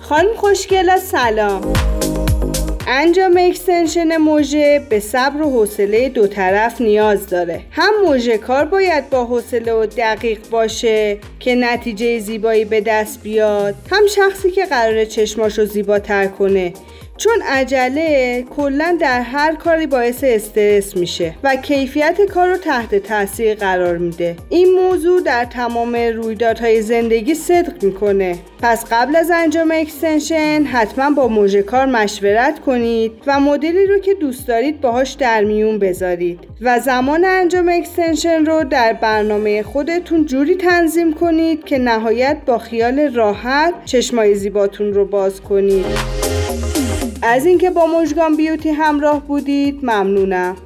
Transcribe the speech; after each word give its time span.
خانم 0.00 0.34
خوشگلا 0.36 0.98
سلام. 0.98 1.72
انجام 2.88 3.36
اکستنشن 3.38 4.16
مژه 4.16 4.86
به 4.90 5.00
صبر 5.00 5.42
و 5.42 5.50
حوصله 5.50 6.08
دو 6.08 6.26
طرف 6.26 6.80
نیاز 6.80 7.26
داره. 7.26 7.60
هم 7.70 7.92
مژه 8.04 8.38
کار 8.38 8.64
باید 8.64 9.10
با 9.10 9.24
حوصله 9.24 9.72
و 9.72 9.86
دقیق 9.86 10.38
باشه 10.50 11.18
که 11.40 11.54
نتیجه 11.54 12.18
زیبایی 12.18 12.64
به 12.64 12.80
دست 12.80 13.22
بیاد 13.22 13.74
هم 13.90 14.06
شخصی 14.06 14.50
که 14.50 14.64
قراره 14.66 15.04
چشماشو 15.04 15.64
زیباتر 15.64 16.26
کنه. 16.26 16.72
چون 17.16 17.42
عجله 17.46 18.42
کلا 18.56 18.96
در 19.00 19.20
هر 19.20 19.54
کاری 19.54 19.86
باعث 19.86 20.24
استرس 20.24 20.96
میشه 20.96 21.34
و 21.42 21.56
کیفیت 21.56 22.20
کار 22.20 22.48
رو 22.48 22.56
تحت 22.56 22.94
تاثیر 22.94 23.54
قرار 23.54 23.98
میده. 23.98 24.36
این 24.48 24.68
موضوع 24.80 25.20
در 25.20 25.44
تمام 25.44 25.94
رویدادهای 25.94 26.82
زندگی 26.82 27.34
صدق 27.34 27.84
می‌کنه. 27.84 28.38
پس 28.62 28.84
قبل 28.90 29.16
از 29.16 29.30
انجام 29.34 29.70
اکستنشن 29.74 30.64
حتما 30.72 31.10
با 31.10 31.28
مژه 31.28 31.62
کار 31.62 31.86
مشورت 31.86 32.60
کنید 32.60 33.12
و 33.26 33.40
مدلی 33.40 33.86
رو 33.86 33.98
که 33.98 34.14
دوست 34.14 34.48
دارید 34.48 34.80
باهاش 34.80 35.12
در 35.12 35.44
میون 35.44 35.78
بذارید 35.78 36.40
و 36.60 36.78
زمان 36.78 37.24
انجام 37.24 37.68
اکستنشن 37.68 38.44
رو 38.44 38.64
در 38.64 38.92
برنامه 38.92 39.62
خودتون 39.62 40.26
جوری 40.26 40.54
تنظیم 40.54 41.14
کنید 41.14 41.64
که 41.64 41.78
نهایت 41.78 42.36
با 42.46 42.58
خیال 42.58 43.14
راحت 43.14 43.74
چشمای 43.84 44.34
زیباتون 44.34 44.94
رو 44.94 45.04
باز 45.04 45.40
کنید. 45.40 45.86
از 47.26 47.46
اینکه 47.46 47.70
با 47.70 47.86
مژگان 47.86 48.36
بیوتی 48.36 48.70
همراه 48.70 49.20
بودید 49.26 49.84
ممنونم. 49.84 50.56